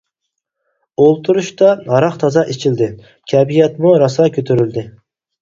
ئولتۇرۇشتا 1.03 1.69
ھاراق 1.91 2.17
تازا 2.23 2.47
ئىچىلدى، 2.55 2.89
كەيپىياتمۇ 3.35 3.95
راسا 4.07 4.29
كۆتۈرۈلدى. 4.41 4.87